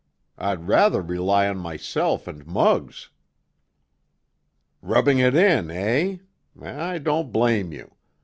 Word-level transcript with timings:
I'd 0.39 0.67
rather 0.67 0.99
rely 1.03 1.47
on 1.47 1.59
myself 1.59 2.25
and 2.27 2.47
Muggs." 2.47 3.11
"Rubbing 4.81 5.19
it 5.19 5.35
in, 5.35 5.69
eh? 5.69 6.17
I 6.59 6.97
don't 6.97 7.31
blame 7.31 7.71
you! 7.71 7.93